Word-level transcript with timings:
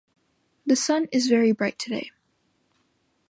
The 0.65 0.75
sun 0.75 1.07
is 1.11 1.27
very 1.27 1.51
bright 1.51 1.77
today. 1.77 2.09